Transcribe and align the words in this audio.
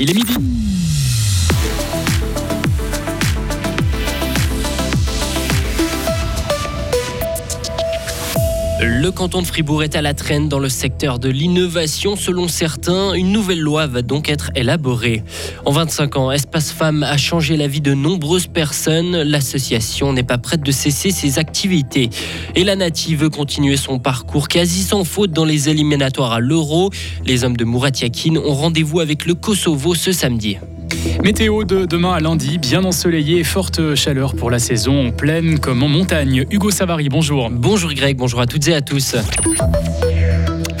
Il 0.00 0.08
est 0.10 0.14
midi. 0.14 0.34
Le 8.80 9.10
canton 9.10 9.42
de 9.42 9.46
Fribourg 9.46 9.82
est 9.82 9.96
à 9.96 10.02
la 10.02 10.14
traîne 10.14 10.48
dans 10.48 10.60
le 10.60 10.68
secteur 10.68 11.18
de 11.18 11.28
l'innovation. 11.28 12.14
Selon 12.14 12.46
certains, 12.46 13.12
une 13.14 13.32
nouvelle 13.32 13.58
loi 13.58 13.88
va 13.88 14.02
donc 14.02 14.28
être 14.28 14.52
élaborée. 14.54 15.24
En 15.64 15.72
25 15.72 16.16
ans, 16.16 16.30
Espace 16.30 16.70
Femmes 16.70 17.02
a 17.02 17.16
changé 17.16 17.56
la 17.56 17.66
vie 17.66 17.80
de 17.80 17.92
nombreuses 17.92 18.46
personnes. 18.46 19.22
L'association 19.22 20.12
n'est 20.12 20.22
pas 20.22 20.38
prête 20.38 20.62
de 20.62 20.70
cesser 20.70 21.10
ses 21.10 21.40
activités. 21.40 22.08
Et 22.54 22.62
la 22.62 22.76
Native 22.76 23.22
veut 23.22 23.30
continuer 23.30 23.76
son 23.76 23.98
parcours 23.98 24.46
quasi 24.46 24.82
sans 24.82 25.02
faute 25.02 25.32
dans 25.32 25.44
les 25.44 25.68
éliminatoires 25.68 26.32
à 26.32 26.38
l'Euro. 26.38 26.90
Les 27.26 27.42
hommes 27.42 27.56
de 27.56 27.64
Murat 27.64 27.90
Yakin 28.00 28.36
ont 28.36 28.54
rendez-vous 28.54 29.00
avec 29.00 29.26
le 29.26 29.34
Kosovo 29.34 29.96
ce 29.96 30.12
samedi. 30.12 30.56
Météo 31.22 31.64
de 31.64 31.84
demain 31.84 32.12
à 32.12 32.20
lundi, 32.20 32.58
bien 32.58 32.84
ensoleillé 32.84 33.44
forte 33.44 33.94
chaleur 33.94 34.34
pour 34.34 34.50
la 34.50 34.58
saison 34.58 35.08
en 35.08 35.10
pleine 35.10 35.58
comme 35.58 35.82
en 35.82 35.88
montagne. 35.88 36.44
Hugo 36.50 36.70
Savary, 36.70 37.08
bonjour. 37.08 37.50
Bonjour 37.50 37.92
Greg, 37.92 38.16
bonjour 38.16 38.40
à 38.40 38.46
toutes 38.46 38.68
et 38.68 38.74
à 38.74 38.80
tous. 38.80 39.16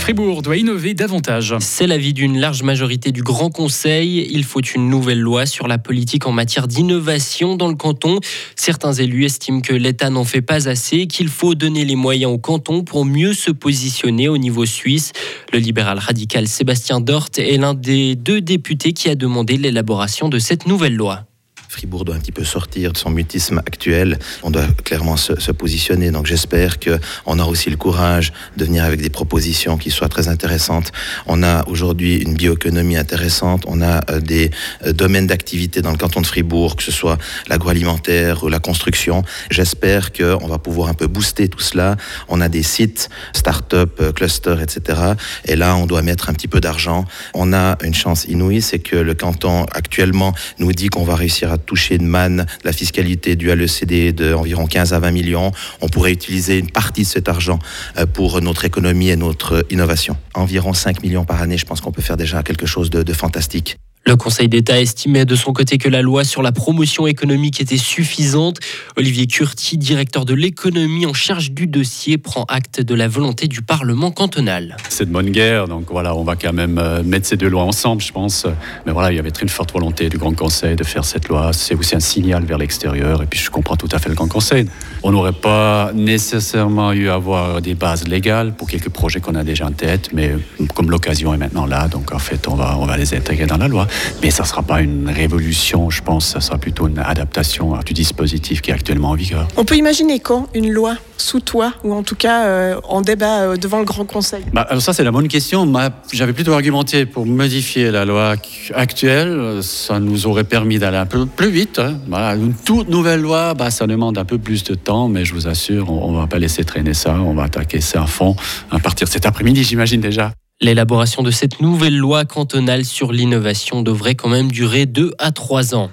Fribourg 0.08 0.40
doit 0.40 0.56
innover 0.56 0.94
davantage. 0.94 1.54
C'est 1.60 1.86
l'avis 1.86 2.14
d'une 2.14 2.40
large 2.40 2.62
majorité 2.62 3.12
du 3.12 3.22
Grand 3.22 3.50
Conseil. 3.50 4.26
Il 4.30 4.42
faut 4.42 4.62
une 4.62 4.88
nouvelle 4.88 5.20
loi 5.20 5.44
sur 5.44 5.68
la 5.68 5.76
politique 5.76 6.26
en 6.26 6.32
matière 6.32 6.66
d'innovation 6.66 7.56
dans 7.56 7.68
le 7.68 7.74
canton. 7.74 8.18
Certains 8.56 8.94
élus 8.94 9.26
estiment 9.26 9.60
que 9.60 9.74
l'État 9.74 10.08
n'en 10.08 10.24
fait 10.24 10.40
pas 10.40 10.66
assez, 10.66 11.08
qu'il 11.08 11.28
faut 11.28 11.54
donner 11.54 11.84
les 11.84 11.94
moyens 11.94 12.32
au 12.32 12.38
canton 12.38 12.84
pour 12.84 13.04
mieux 13.04 13.34
se 13.34 13.50
positionner 13.50 14.28
au 14.28 14.38
niveau 14.38 14.64
suisse. 14.64 15.12
Le 15.52 15.58
libéral 15.58 15.98
radical 15.98 16.48
Sébastien 16.48 17.02
Dort 17.02 17.28
est 17.36 17.58
l'un 17.58 17.74
des 17.74 18.16
deux 18.16 18.40
députés 18.40 18.94
qui 18.94 19.10
a 19.10 19.14
demandé 19.14 19.58
l'élaboration 19.58 20.30
de 20.30 20.38
cette 20.38 20.66
nouvelle 20.66 20.96
loi. 20.96 21.27
Fribourg 21.68 22.06
doit 22.06 22.14
un 22.14 22.18
petit 22.18 22.32
peu 22.32 22.44
sortir 22.44 22.94
de 22.94 22.98
son 22.98 23.10
mutisme 23.10 23.58
actuel. 23.58 24.18
On 24.42 24.50
doit 24.50 24.66
clairement 24.84 25.18
se, 25.18 25.52
positionner. 25.52 26.10
Donc 26.10 26.26
j'espère 26.26 26.78
qu'on 26.80 27.38
aura 27.38 27.48
aussi 27.48 27.68
le 27.68 27.76
courage 27.76 28.32
de 28.56 28.64
venir 28.64 28.84
avec 28.84 29.02
des 29.02 29.10
propositions 29.10 29.76
qui 29.76 29.90
soient 29.90 30.08
très 30.08 30.28
intéressantes. 30.28 30.92
On 31.26 31.42
a 31.42 31.68
aujourd'hui 31.68 32.16
une 32.16 32.34
bioéconomie 32.34 32.96
intéressante. 32.96 33.64
On 33.66 33.82
a 33.82 34.00
euh, 34.10 34.20
des 34.20 34.50
euh, 34.86 34.92
domaines 34.92 35.26
d'activité 35.26 35.82
dans 35.82 35.90
le 35.90 35.98
canton 35.98 36.22
de 36.22 36.26
Fribourg, 36.26 36.76
que 36.76 36.82
ce 36.82 36.92
soit 36.92 37.18
l'agroalimentaire 37.48 38.44
ou 38.44 38.48
la 38.48 38.60
construction. 38.60 39.22
J'espère 39.50 40.12
qu'on 40.12 40.46
va 40.46 40.58
pouvoir 40.58 40.88
un 40.88 40.94
peu 40.94 41.06
booster 41.06 41.48
tout 41.48 41.60
cela. 41.60 41.96
On 42.28 42.40
a 42.40 42.48
des 42.48 42.62
sites, 42.62 43.10
start-up, 43.34 43.98
euh, 44.00 44.12
clusters, 44.12 44.62
etc. 44.62 45.00
Et 45.44 45.56
là, 45.56 45.76
on 45.76 45.86
doit 45.86 46.02
mettre 46.02 46.30
un 46.30 46.32
petit 46.32 46.48
peu 46.48 46.60
d'argent. 46.60 47.04
On 47.34 47.52
a 47.52 47.76
une 47.82 47.94
chance 47.94 48.24
inouïe, 48.24 48.62
c'est 48.62 48.78
que 48.78 48.96
le 48.96 49.14
canton 49.14 49.66
actuellement 49.72 50.34
nous 50.58 50.72
dit 50.72 50.88
qu'on 50.88 51.04
va 51.04 51.14
réussir 51.14 51.52
à 51.52 51.57
toucher 51.66 51.96
une 51.96 52.06
manne 52.06 52.38
de 52.38 52.64
la 52.64 52.72
fiscalité 52.72 53.36
due 53.36 53.50
à 53.50 53.54
l'ECD 53.54 54.12
d'environ 54.12 54.66
15 54.66 54.92
à 54.92 54.98
20 54.98 55.10
millions. 55.10 55.52
On 55.80 55.88
pourrait 55.88 56.12
utiliser 56.12 56.58
une 56.58 56.70
partie 56.70 57.02
de 57.02 57.06
cet 57.06 57.28
argent 57.28 57.58
euh, 57.96 58.06
pour 58.06 58.40
notre 58.40 58.64
économie 58.64 59.10
et 59.10 59.16
notre 59.16 59.64
innovation. 59.70 60.16
Environ 60.34 60.72
5 60.72 61.02
millions 61.02 61.24
par 61.24 61.42
année, 61.42 61.58
je 61.58 61.66
pense 61.66 61.80
qu'on 61.80 61.92
peut 61.92 62.02
faire 62.02 62.16
déjà 62.16 62.42
quelque 62.42 62.66
chose 62.66 62.90
de, 62.90 63.02
de 63.02 63.12
fantastique. 63.12 63.78
Le 64.08 64.16
Conseil 64.16 64.48
d'État 64.48 64.80
estimait 64.80 65.26
de 65.26 65.36
son 65.36 65.52
côté 65.52 65.76
que 65.76 65.90
la 65.90 66.00
loi 66.00 66.24
sur 66.24 66.40
la 66.40 66.50
promotion 66.50 67.06
économique 67.06 67.60
était 67.60 67.76
suffisante. 67.76 68.58
Olivier 68.96 69.26
Curti, 69.26 69.76
directeur 69.76 70.24
de 70.24 70.32
l'économie 70.32 71.04
en 71.04 71.12
charge 71.12 71.50
du 71.50 71.66
dossier, 71.66 72.16
prend 72.16 72.44
acte 72.44 72.80
de 72.80 72.94
la 72.94 73.06
volonté 73.06 73.48
du 73.48 73.60
Parlement 73.60 74.10
cantonal. 74.10 74.78
C'est 74.88 75.04
de 75.04 75.12
bonne 75.12 75.28
guerre, 75.28 75.68
donc 75.68 75.90
voilà, 75.90 76.16
on 76.16 76.24
va 76.24 76.36
quand 76.36 76.54
même 76.54 76.78
euh, 76.78 77.02
mettre 77.02 77.26
ces 77.26 77.36
deux 77.36 77.50
lois 77.50 77.64
ensemble, 77.64 78.00
je 78.00 78.10
pense. 78.10 78.46
Mais 78.86 78.92
voilà, 78.92 79.12
il 79.12 79.16
y 79.16 79.18
avait 79.18 79.30
très 79.30 79.42
une 79.42 79.50
forte 79.50 79.74
volonté 79.74 80.08
du 80.08 80.16
Grand 80.16 80.34
Conseil 80.34 80.74
de 80.74 80.84
faire 80.84 81.04
cette 81.04 81.28
loi. 81.28 81.52
C'est 81.52 81.74
aussi 81.74 81.94
un 81.94 82.00
signal 82.00 82.46
vers 82.46 82.56
l'extérieur, 82.56 83.22
et 83.22 83.26
puis 83.26 83.38
je 83.38 83.50
comprends 83.50 83.76
tout 83.76 83.90
à 83.92 83.98
fait 83.98 84.08
le 84.08 84.14
Grand 84.14 84.28
Conseil. 84.28 84.64
On 85.02 85.12
n'aurait 85.12 85.32
pas 85.32 85.92
nécessairement 85.94 86.94
eu 86.94 87.10
à 87.10 87.14
avoir 87.16 87.60
des 87.60 87.74
bases 87.74 88.08
légales 88.08 88.54
pour 88.54 88.70
quelques 88.70 88.88
projets 88.88 89.20
qu'on 89.20 89.34
a 89.34 89.44
déjà 89.44 89.66
en 89.66 89.72
tête, 89.72 90.14
mais 90.14 90.32
comme 90.74 90.90
l'occasion 90.90 91.34
est 91.34 91.38
maintenant 91.38 91.66
là, 91.66 91.88
donc 91.88 92.14
en 92.14 92.18
fait, 92.18 92.48
on 92.48 92.54
va, 92.54 92.78
on 92.78 92.86
va 92.86 92.96
les 92.96 93.12
intégrer 93.12 93.44
dans 93.44 93.58
la 93.58 93.68
loi. 93.68 93.86
Mais 94.22 94.30
ça 94.30 94.42
ne 94.42 94.48
sera 94.48 94.62
pas 94.62 94.80
une 94.80 95.08
révolution, 95.08 95.90
je 95.90 96.02
pense, 96.02 96.26
ça 96.26 96.40
sera 96.40 96.58
plutôt 96.58 96.88
une 96.88 96.98
adaptation 96.98 97.78
du 97.84 97.92
dispositif 97.92 98.60
qui 98.60 98.70
est 98.70 98.74
actuellement 98.74 99.10
en 99.10 99.14
vigueur. 99.14 99.48
On 99.56 99.64
peut 99.64 99.76
imaginer 99.76 100.20
quand 100.20 100.48
une 100.54 100.70
loi 100.70 100.96
sous 101.18 101.40
toi, 101.40 101.72
ou 101.84 101.92
en 101.92 102.02
tout 102.02 102.14
cas 102.14 102.46
euh, 102.46 102.80
en 102.84 103.00
débat 103.00 103.40
euh, 103.40 103.56
devant 103.56 103.78
le 103.78 103.84
Grand 103.84 104.04
Conseil? 104.04 104.44
Bah, 104.52 104.66
alors 104.68 104.82
Ça, 104.82 104.92
c'est 104.92 105.04
la 105.04 105.10
bonne 105.10 105.28
question. 105.28 105.70
J'avais 106.12 106.32
plutôt 106.32 106.52
argumenté 106.52 107.06
pour 107.06 107.26
modifier 107.26 107.90
la 107.90 108.04
loi 108.04 108.34
actuelle. 108.74 109.62
Ça 109.62 109.98
nous 109.98 110.26
aurait 110.26 110.44
permis 110.44 110.78
d'aller 110.78 110.96
un 110.96 111.06
peu 111.06 111.26
plus 111.26 111.50
vite. 111.50 111.78
Hein. 111.78 111.98
Une 112.36 112.54
toute 112.54 112.88
nouvelle 112.88 113.20
loi, 113.20 113.54
bah, 113.54 113.70
ça 113.70 113.86
demande 113.86 114.16
un 114.16 114.24
peu 114.24 114.38
plus 114.38 114.64
de 114.64 114.74
temps, 114.74 115.08
mais 115.08 115.24
je 115.24 115.34
vous 115.34 115.48
assure, 115.48 115.90
on 115.90 116.12
ne 116.12 116.18
va 116.18 116.26
pas 116.26 116.38
laisser 116.38 116.64
traîner 116.64 116.94
ça. 116.94 117.14
On 117.14 117.34
va 117.34 117.44
attaquer 117.44 117.80
ça 117.80 118.02
à 118.02 118.06
fond 118.06 118.36
à 118.70 118.78
partir 118.78 119.06
de 119.06 119.12
cet 119.12 119.26
après-midi, 119.26 119.64
j'imagine 119.64 120.00
déjà. 120.00 120.32
L'élaboration 120.60 121.22
de 121.22 121.30
cette 121.30 121.60
nouvelle 121.60 121.96
loi 121.96 122.24
cantonale 122.24 122.84
sur 122.84 123.12
l'innovation 123.12 123.82
devrait 123.82 124.16
quand 124.16 124.28
même 124.28 124.50
durer 124.50 124.86
deux 124.86 125.12
à 125.18 125.30
trois 125.30 125.76
ans 125.76 125.92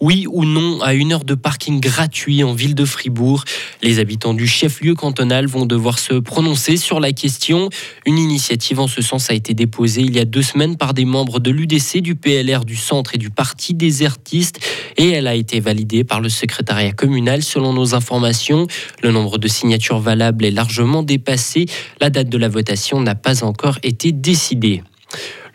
oui 0.00 0.26
ou 0.28 0.44
non 0.44 0.80
à 0.80 0.94
une 0.94 1.12
heure 1.12 1.24
de 1.24 1.34
parking 1.34 1.78
gratuit 1.80 2.42
en 2.42 2.54
ville 2.54 2.74
de 2.74 2.84
Fribourg. 2.84 3.44
Les 3.82 3.98
habitants 3.98 4.34
du 4.34 4.46
chef-lieu 4.46 4.94
cantonal 4.94 5.46
vont 5.46 5.66
devoir 5.66 5.98
se 5.98 6.14
prononcer 6.14 6.76
sur 6.76 7.00
la 7.00 7.12
question. 7.12 7.68
Une 8.06 8.18
initiative 8.18 8.80
en 8.80 8.88
ce 8.88 9.02
sens 9.02 9.30
a 9.30 9.34
été 9.34 9.52
déposée 9.52 10.02
il 10.02 10.16
y 10.16 10.18
a 10.18 10.24
deux 10.24 10.42
semaines 10.42 10.76
par 10.76 10.94
des 10.94 11.04
membres 11.04 11.38
de 11.38 11.50
l'UDC, 11.50 11.98
du 11.98 12.14
PLR 12.14 12.64
du 12.64 12.76
Centre 12.76 13.14
et 13.14 13.18
du 13.18 13.30
Parti 13.30 13.74
des 13.74 14.04
artistes 14.04 14.58
et 14.96 15.10
elle 15.10 15.26
a 15.26 15.34
été 15.34 15.60
validée 15.60 16.04
par 16.04 16.20
le 16.20 16.28
secrétariat 16.28 16.92
communal 16.92 17.42
selon 17.42 17.72
nos 17.72 17.94
informations. 17.94 18.66
Le 19.02 19.12
nombre 19.12 19.38
de 19.38 19.48
signatures 19.48 20.00
valables 20.00 20.44
est 20.44 20.50
largement 20.50 21.02
dépassé. 21.02 21.66
La 22.00 22.10
date 22.10 22.28
de 22.28 22.38
la 22.38 22.48
votation 22.48 23.00
n'a 23.00 23.14
pas 23.14 23.44
encore 23.44 23.78
été 23.82 24.12
décidée. 24.12 24.82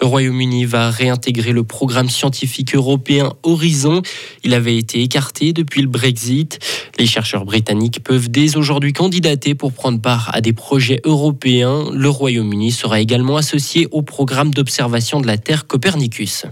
Le 0.01 0.07
Royaume-Uni 0.07 0.65
va 0.65 0.89
réintégrer 0.89 1.51
le 1.51 1.63
programme 1.63 2.09
scientifique 2.09 2.75
européen 2.75 3.33
Horizon. 3.43 4.01
Il 4.43 4.53
avait 4.53 4.77
été 4.77 5.01
écarté 5.01 5.53
depuis 5.53 5.81
le 5.81 5.87
Brexit. 5.87 6.59
Les 6.99 7.05
chercheurs 7.05 7.45
britanniques 7.45 8.03
peuvent 8.03 8.29
dès 8.29 8.57
aujourd'hui 8.57 8.93
candidater 8.93 9.55
pour 9.55 9.71
prendre 9.71 10.01
part 10.01 10.31
à 10.33 10.41
des 10.41 10.53
projets 10.53 11.01
européens. 11.05 11.85
Le 11.93 12.09
Royaume-Uni 12.09 12.71
sera 12.71 12.99
également 12.99 13.37
associé 13.37 13.87
au 13.91 14.01
programme 14.01 14.53
d'observation 14.53 15.21
de 15.21 15.27
la 15.27 15.37
Terre 15.37 15.67
Copernicus. 15.67 16.45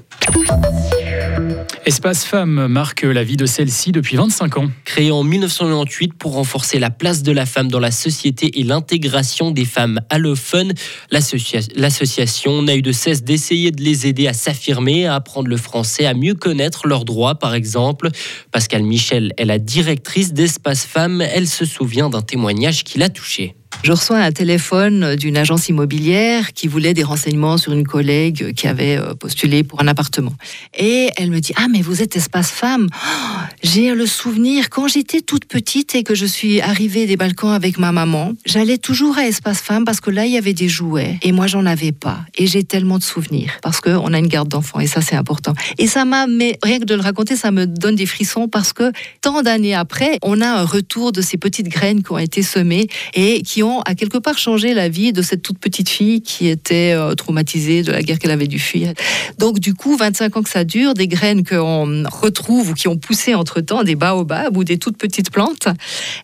Espace 1.86 2.24
Femmes 2.24 2.68
marque 2.68 3.04
la 3.04 3.24
vie 3.24 3.38
de 3.38 3.46
celle-ci 3.46 3.92
depuis 3.92 4.16
25 4.16 4.58
ans. 4.58 4.70
Créé 4.86 5.12
en 5.12 5.24
1998 5.24 6.14
pour 6.14 6.34
renforcer 6.34 6.80
la 6.80 6.90
place 6.90 7.24
de 7.24 7.32
la 7.32 7.46
femme 7.46 7.70
dans 7.70 7.80
la 7.80 7.92
société 7.92 8.60
et 8.60 8.64
l'intégration 8.64 9.52
des 9.52 9.66
femmes 9.66 10.00
allophones, 10.10 10.74
l'association 11.12 12.62
n'a 12.62 12.76
eu 12.76 12.82
de 12.82 12.92
cesse 12.92 13.24
d'essayer 13.24 13.72
de 13.72 13.82
les 13.82 14.08
aider 14.08 14.28
à 14.28 14.34
s'affirmer, 14.34 15.08
à 15.08 15.16
apprendre 15.16 15.50
le 15.50 15.58
français, 15.58 16.06
à 16.06 16.14
mieux 16.14 16.36
connaître 16.36 16.88
leurs 16.88 17.06
droits 17.06 17.36
par 17.36 17.54
exemple. 17.54 18.10
Pascal 18.52 18.84
Michel 18.84 19.34
est 19.38 19.46
la 19.46 19.60
directrice 19.60 20.34
d'Espace 20.34 20.86
Femmes. 20.86 21.22
Elle 21.22 21.48
se 21.48 21.66
souvient 21.66 22.10
d'un 22.10 22.22
témoignage 22.22 22.84
qui 22.84 22.98
l'a 22.98 23.10
touchée. 23.10 23.56
Je 23.84 23.92
reçois 23.92 24.20
un 24.20 24.32
téléphone 24.32 25.18
d'une 25.18 25.36
agence 25.36 25.68
immobilière 25.68 26.54
qui 26.54 26.70
voulait 26.70 26.94
des 26.94 27.04
renseignements 27.04 27.58
sur 27.58 27.74
une 27.74 27.86
collègue 27.86 28.54
qui 28.54 28.70
avait 28.70 28.98
euh, 28.98 29.14
postulé 29.14 29.64
pour 29.64 29.82
un 29.82 29.90
appartement. 29.90 30.32
Et 30.80 31.10
elle 31.18 31.30
me 31.30 31.42
dit 31.42 31.52
Ah, 31.58 31.68
mais 31.70 31.82
vous 31.82 32.02
êtes 32.02 32.16
espace 32.16 32.50
femme 32.50 32.88
oh, 32.94 33.40
J'ai 33.62 33.94
le 33.94 34.06
souvenir, 34.06 34.70
quand 34.70 34.88
j'étais 34.88 35.20
toute 35.20 35.44
petite 35.44 35.96
et 35.96 36.04
que 36.04 36.16
je 36.16 36.26
suis 36.26 36.62
arrivée 36.62 37.08
des 37.08 37.18
balcons 37.18 37.50
avec 37.50 37.78
ma 37.78 37.92
maman, 37.92 38.32
j'allais 38.46 38.78
toujours 38.78 39.18
à 39.18 39.28
espace 39.28 39.60
femme 39.60 39.84
parce 39.84 40.00
que 40.00 40.12
là, 40.12 40.26
il 40.26 40.32
y 40.32 40.38
avait 40.38 40.54
des 40.54 40.70
jouets 40.70 41.20
et 41.22 41.34
moi, 41.34 41.48
j'en 41.48 41.66
avais 41.66 41.92
pas. 41.92 42.22
Et 42.38 42.48
j'ai 42.48 42.64
tellement 42.64 43.00
de 43.00 43.04
souvenirs 43.04 43.52
parce 43.62 43.82
qu'on 43.82 44.14
a 44.14 44.18
une 44.18 44.28
garde 44.28 44.48
d'enfants 44.48 44.80
et 44.80 44.88
ça, 44.88 45.02
c'est 45.02 45.18
important. 45.18 45.56
Et 45.78 45.88
ça 45.88 46.06
m'a, 46.06 46.26
mais 46.26 46.58
rien 46.64 46.80
que 46.80 46.86
de 46.86 46.96
le 46.96 47.02
raconter, 47.02 47.36
ça 47.36 47.52
me 47.52 47.68
donne 47.68 47.96
des 47.96 48.06
frissons 48.06 48.48
parce 48.48 48.72
que 48.72 48.94
tant 49.20 49.42
d'années 49.42 49.76
après, 49.76 50.20
on 50.22 50.40
a 50.40 50.48
un 50.48 50.64
retour 50.64 51.12
de 51.12 51.20
ces 51.20 51.36
petites 51.36 51.68
graines 51.68 52.02
qui 52.02 52.14
ont 52.14 52.18
été 52.18 52.44
semées 52.44 52.88
et 53.14 53.42
qui 53.42 53.62
ont 53.62 53.73
a 53.82 53.96
quelque 53.96 54.18
part 54.18 54.38
changé 54.38 54.74
la 54.74 54.90
vie 54.90 55.14
de 55.14 55.22
cette 55.22 55.42
toute 55.42 55.60
petite 55.60 55.90
fille 55.90 56.22
qui 56.22 56.48
était 56.48 56.94
euh, 56.94 57.16
traumatisée 57.16 57.84
de 57.84 57.92
la 57.92 58.02
guerre 58.02 58.20
qu'elle 58.20 58.32
avait 58.32 58.48
dû 58.48 58.60
fuir. 58.60 58.94
Donc 59.38 59.60
du 59.60 59.74
coup, 59.74 59.96
25 59.96 60.38
ans 60.38 60.44
que 60.44 60.50
ça 60.50 60.64
dure, 60.64 60.94
des 60.94 61.08
graines 61.08 61.44
qu'on 61.44 62.04
retrouve 62.10 62.72
ou 62.72 62.74
qui 62.74 62.88
ont 62.88 62.98
poussé 62.98 63.36
entre-temps, 63.36 63.84
des 63.84 63.96
baobabs 63.96 64.56
ou 64.56 64.64
des 64.64 64.78
toutes 64.78 64.98
petites 64.98 65.32
plantes. 65.32 65.68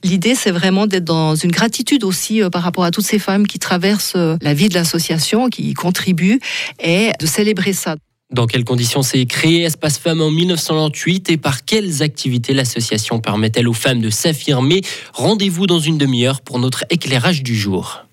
L'idée, 0.03 0.35
c'est 0.35 0.51
vraiment 0.51 0.87
d'être 0.87 1.05
dans 1.05 1.35
une 1.35 1.51
gratitude 1.51 2.03
aussi 2.03 2.41
euh, 2.41 2.49
par 2.49 2.63
rapport 2.63 2.83
à 2.83 2.91
toutes 2.91 3.05
ces 3.05 3.19
femmes 3.19 3.47
qui 3.47 3.59
traversent 3.59 4.13
euh, 4.15 4.37
la 4.41 4.53
vie 4.53 4.69
de 4.69 4.73
l'association, 4.73 5.49
qui 5.49 5.69
y 5.69 5.73
contribuent, 5.73 6.39
et 6.83 7.11
de 7.19 7.25
célébrer 7.25 7.73
ça. 7.73 7.95
Dans 8.31 8.45
quelles 8.45 8.63
conditions 8.63 9.01
s'est 9.01 9.25
créé 9.25 9.63
Espace 9.63 9.97
Femmes 9.97 10.21
en 10.21 10.29
1998 10.29 11.31
et 11.31 11.37
par 11.37 11.65
quelles 11.65 12.03
activités 12.03 12.53
l'association 12.53 13.19
permet-elle 13.19 13.67
aux 13.67 13.73
femmes 13.73 14.01
de 14.01 14.11
s'affirmer? 14.11 14.81
Rendez-vous 15.13 15.65
dans 15.65 15.79
une 15.79 15.97
demi-heure 15.97 16.41
pour 16.41 16.59
notre 16.59 16.85
éclairage 16.91 17.41
du 17.41 17.55
jour. 17.55 18.05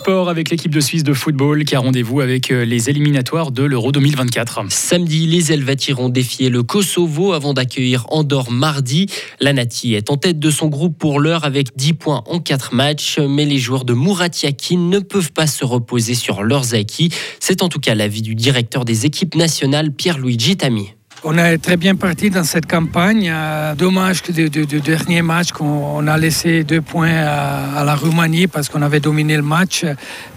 Sport 0.00 0.30
avec 0.30 0.48
l'équipe 0.48 0.72
de 0.72 0.80
Suisse 0.80 1.04
de 1.04 1.12
football 1.12 1.64
qui 1.64 1.76
a 1.76 1.78
rendez-vous 1.78 2.20
avec 2.20 2.50
euh, 2.50 2.64
les 2.64 2.88
éliminatoires 2.88 3.50
de 3.50 3.64
l'Euro 3.64 3.92
2024. 3.92 4.62
Samedi, 4.70 5.26
les 5.26 5.52
Helvètes 5.52 5.88
iront 5.88 6.08
défier 6.08 6.48
le 6.48 6.62
Kosovo 6.62 7.34
avant 7.34 7.52
d'accueillir 7.52 8.06
Andorre 8.08 8.50
mardi. 8.50 9.08
La 9.40 9.52
Nati 9.52 9.92
est 9.92 10.08
en 10.08 10.16
tête 10.16 10.38
de 10.38 10.50
son 10.50 10.68
groupe 10.68 10.96
pour 10.96 11.20
l'heure 11.20 11.44
avec 11.44 11.76
10 11.76 11.92
points 11.92 12.22
en 12.24 12.40
4 12.40 12.74
matchs, 12.74 13.18
mais 13.18 13.44
les 13.44 13.58
joueurs 13.58 13.84
de 13.84 13.92
Murat 13.92 14.30
Yakin 14.42 14.78
ne 14.78 15.00
peuvent 15.00 15.32
pas 15.32 15.46
se 15.46 15.66
reposer 15.66 16.14
sur 16.14 16.44
leurs 16.44 16.74
acquis. 16.74 17.10
C'est 17.38 17.60
en 17.60 17.68
tout 17.68 17.80
cas 17.80 17.94
l'avis 17.94 18.22
du 18.22 18.34
directeur 18.34 18.86
des 18.86 19.04
équipes 19.04 19.34
nationales, 19.34 19.92
Pierre-Louis 19.92 20.38
Tami. 20.56 20.94
On 21.22 21.36
est 21.36 21.58
très 21.58 21.76
bien 21.76 21.96
parti 21.96 22.30
dans 22.30 22.44
cette 22.44 22.64
campagne. 22.64 23.30
Dommage 23.76 24.22
que 24.22 24.32
du, 24.32 24.80
dernier 24.80 25.20
match 25.20 25.52
qu'on 25.52 26.06
a 26.06 26.16
laissé 26.16 26.64
deux 26.64 26.80
points 26.80 27.12
à, 27.12 27.84
la 27.84 27.94
Roumanie 27.94 28.46
parce 28.46 28.70
qu'on 28.70 28.80
avait 28.80 29.00
dominé 29.00 29.36
le 29.36 29.42
match. 29.42 29.84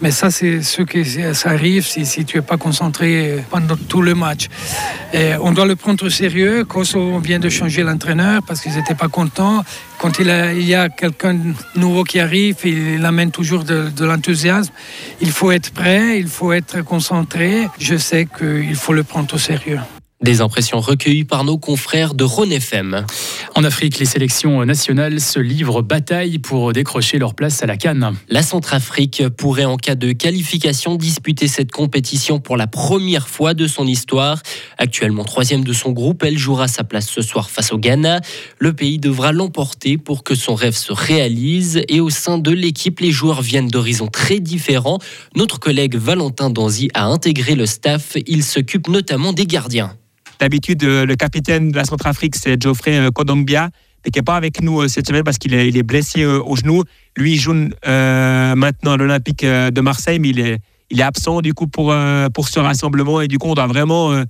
Mais 0.01 0.11
ça, 0.11 0.29
c'est 0.29 0.61
ce 0.61 0.81
qui 0.81 1.05
ça 1.33 1.51
arrive 1.51 1.85
si, 1.85 2.25
tu 2.25 2.35
n'es 2.35 2.41
pas 2.41 2.57
concentré 2.57 3.45
pendant 3.49 3.77
tout 3.77 4.01
le 4.01 4.13
match. 4.13 4.49
On 5.41 5.53
doit 5.53 5.65
le 5.65 5.77
prendre 5.77 6.05
au 6.05 6.09
sérieux. 6.09 6.65
Kosovo 6.65 7.19
vient 7.19 7.39
de 7.39 7.49
changer 7.49 7.83
l'entraîneur 7.83 8.41
parce 8.45 8.59
qu'ils 8.59 8.75
n'étaient 8.75 8.93
pas 8.93 9.07
contents. 9.07 9.63
Quand 9.99 10.19
il, 10.19 10.27
y 10.67 10.75
a 10.75 10.89
quelqu'un 10.89 11.37
nouveau 11.77 12.03
qui 12.03 12.19
arrive, 12.19 12.57
il 12.65 13.05
amène 13.05 13.31
toujours 13.31 13.63
de 13.63 14.05
l'enthousiasme. 14.05 14.73
Il 15.21 15.31
faut 15.31 15.51
être 15.51 15.71
prêt, 15.71 16.19
il 16.19 16.27
faut 16.27 16.51
être 16.51 16.83
concentré. 16.83 17.69
Je 17.79 17.95
sais 17.95 18.25
qu'il 18.25 18.75
faut 18.75 18.91
le 18.91 19.03
prendre 19.03 19.33
au 19.33 19.37
sérieux. 19.37 19.79
Des 20.23 20.39
impressions 20.39 20.79
recueillies 20.79 21.25
par 21.25 21.43
nos 21.43 21.57
confrères 21.57 22.13
de 22.13 22.23
Rhône 22.23 22.53
FM. 22.53 23.05
En 23.55 23.65
Afrique, 23.65 23.99
les 23.99 24.05
sélections 24.05 24.63
nationales 24.63 25.19
se 25.19 25.37
livrent 25.37 25.81
bataille 25.81 26.39
pour 26.39 26.71
décrocher 26.71 27.19
leur 27.19 27.35
place 27.35 27.61
à 27.61 27.65
la 27.65 27.75
Cannes. 27.75 28.15
La 28.29 28.41
Centrafrique 28.41 29.27
pourrait, 29.35 29.65
en 29.65 29.75
cas 29.75 29.95
de 29.95 30.13
qualification, 30.13 30.95
disputer 30.95 31.49
cette 31.49 31.73
compétition 31.73 32.39
pour 32.39 32.55
la 32.55 32.67
première 32.67 33.27
fois 33.27 33.53
de 33.53 33.67
son 33.67 33.85
histoire. 33.85 34.41
Actuellement 34.77 35.25
troisième 35.25 35.65
de 35.65 35.73
son 35.73 35.91
groupe, 35.91 36.23
elle 36.23 36.37
jouera 36.37 36.69
sa 36.69 36.85
place 36.85 37.09
ce 37.09 37.21
soir 37.21 37.49
face 37.49 37.73
au 37.73 37.77
Ghana. 37.77 38.21
Le 38.59 38.71
pays 38.71 38.99
devra 38.99 39.33
l'emporter 39.33 39.97
pour 39.97 40.23
que 40.23 40.35
son 40.35 40.55
rêve 40.55 40.77
se 40.77 40.93
réalise. 40.93 41.81
Et 41.89 41.99
au 41.99 42.09
sein 42.09 42.37
de 42.37 42.51
l'équipe, 42.51 43.01
les 43.01 43.11
joueurs 43.11 43.41
viennent 43.41 43.67
d'horizons 43.67 44.07
très 44.07 44.39
différents. 44.39 44.99
Notre 45.35 45.59
collègue 45.59 45.97
Valentin 45.97 46.49
Danzy 46.49 46.87
a 46.93 47.07
intégré 47.07 47.55
le 47.55 47.65
staff. 47.65 48.15
Il 48.25 48.41
s'occupe 48.45 48.87
notamment 48.87 49.33
des 49.33 49.45
gardiens. 49.45 49.97
D'habitude, 50.43 50.83
euh, 50.83 51.05
le 51.05 51.15
capitaine 51.15 51.71
de 51.71 51.77
la 51.77 51.85
Centrafrique, 51.85 52.35
c'est 52.35 52.61
Geoffrey 52.61 52.97
euh, 52.97 53.11
Kodombia, 53.11 53.69
mais 54.03 54.11
qui 54.11 54.19
n'est 54.19 54.23
pas 54.23 54.35
avec 54.35 54.61
nous 54.61 54.81
euh, 54.81 54.89
cette 54.89 55.07
semaine 55.07 55.23
parce 55.23 55.37
qu'il 55.37 55.53
est, 55.53 55.83
blessé 55.83 56.25
au 56.25 56.53
genou. 56.57 56.83
Lui, 57.15 57.35
il 57.35 57.39
joue 57.39 57.53
maintenant 57.53 58.91
à 58.91 58.97
l'Olympique 58.97 59.45
de 59.45 59.79
Marseille, 59.79 60.19
mais 60.19 60.31
il 60.31 60.41
est, 60.41 60.59
il 60.89 60.99
est 60.99 61.03
absent 61.03 61.39
du 61.39 61.53
coup 61.53 61.67
pour, 61.67 61.95
pour 62.33 62.49
ce 62.49 62.59
rassemblement. 62.59 63.21
Et 63.21 63.29
du 63.29 63.37
coup, 63.39 63.47
on 63.47 63.53
doit 63.53 63.67
vraiment 63.67 64.21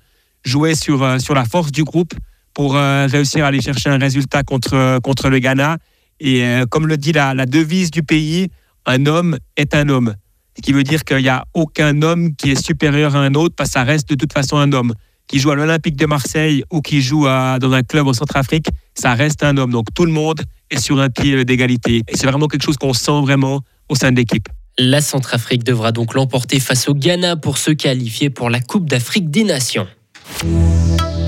jouer 0.45 0.75
sur, 0.75 1.19
sur 1.19 1.33
la 1.33 1.45
force 1.45 1.71
du 1.71 1.83
groupe 1.83 2.13
pour 2.54 2.75
réussir 2.75 3.44
à 3.44 3.48
aller 3.48 3.62
chercher 3.62 3.89
un 3.89 3.98
résultat 3.98 4.44
contre, 4.44 5.00
contre 5.00 5.30
le 5.30 5.39
Ghana. 5.39 5.77
Et 6.19 6.44
comme 6.69 6.86
le 6.86 6.98
dit 6.98 7.12
la, 7.12 7.33
la 7.33 7.48
devise 7.48 7.89
du 7.89 8.04
pays, 8.04 8.50
un 8.86 9.07
homme 9.07 9.39
est 9.57 9.74
un 9.74 9.89
homme. 9.89 10.13
Ce 10.56 10.62
qui 10.62 10.74
veut 10.74 10.83
dire 10.83 11.06
qu'il 11.06 11.18
n'y 11.18 11.30
a 11.30 11.45
aucun 11.56 12.04
homme 12.04 12.36
qui 12.36 12.51
est 12.51 12.63
supérieur 12.63 13.16
à 13.16 13.19
un 13.19 13.33
autre, 13.33 13.56
parce 13.56 13.69
que 13.69 13.74
ça 13.74 13.83
reste 13.83 14.09
de 14.09 14.16
toute 14.16 14.33
façon 14.33 14.57
un 14.57 14.74
homme 14.74 14.94
qui 15.27 15.39
joue 15.39 15.51
à 15.51 15.55
l'Olympique 15.55 15.95
de 15.95 16.05
Marseille 16.05 16.63
ou 16.71 16.81
qui 16.81 17.01
joue 17.01 17.23
dans 17.25 17.71
un 17.71 17.83
club 17.83 18.07
au 18.07 18.13
Centrafrique, 18.13 18.67
ça 18.93 19.13
reste 19.13 19.43
un 19.43 19.57
homme. 19.57 19.71
Donc 19.71 19.87
tout 19.93 20.05
le 20.05 20.11
monde 20.11 20.41
est 20.69 20.79
sur 20.79 20.99
un 20.99 21.09
pied 21.09 21.45
d'égalité. 21.45 22.03
Et 22.07 22.17
c'est 22.17 22.27
vraiment 22.27 22.47
quelque 22.47 22.63
chose 22.63 22.77
qu'on 22.77 22.93
sent 22.93 23.21
vraiment 23.21 23.61
au 23.89 23.95
sein 23.95 24.11
de 24.11 24.17
l'équipe. 24.17 24.47
La 24.77 25.01
Centrafrique 25.01 25.63
devra 25.63 25.91
donc 25.91 26.13
l'emporter 26.15 26.59
face 26.59 26.89
au 26.89 26.95
Ghana 26.95 27.35
pour 27.35 27.57
se 27.57 27.71
qualifier 27.71 28.29
pour 28.29 28.49
la 28.49 28.59
Coupe 28.59 28.89
d'Afrique 28.89 29.29
des 29.29 29.43
Nations. 29.43 29.87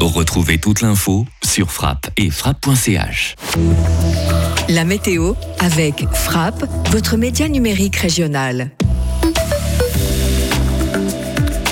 Retrouvez 0.02 0.58
toute 0.58 0.82
l'info 0.82 1.26
sur 1.44 1.72
frappe 1.72 2.10
et 2.18 2.30
frappe.ch. 2.30 3.36
La 4.70 4.84
météo 4.84 5.34
avec 5.60 6.06
Frappe, 6.14 6.66
votre 6.92 7.18
média 7.18 7.48
numérique 7.48 7.98
régional. 7.98 8.72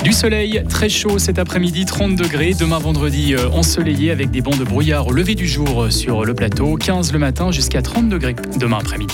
Du 0.04 0.12
soleil, 0.12 0.62
très 0.68 0.90
chaud 0.90 1.18
cet 1.18 1.38
après-midi, 1.38 1.86
30 1.86 2.14
degrés. 2.14 2.52
Demain 2.52 2.78
vendredi, 2.78 3.34
euh, 3.34 3.48
ensoleillé 3.48 4.10
avec 4.10 4.30
des 4.30 4.42
bancs 4.42 4.58
de 4.58 4.64
brouillard 4.64 5.06
au 5.06 5.12
lever 5.12 5.34
du 5.34 5.48
jour 5.48 5.84
euh, 5.84 5.90
sur 5.90 6.26
le 6.26 6.34
plateau. 6.34 6.76
15 6.76 7.10
le 7.14 7.18
matin 7.18 7.50
jusqu'à 7.50 7.80
30 7.80 8.10
degrés 8.10 8.36
demain 8.60 8.80
après-midi. 8.80 9.02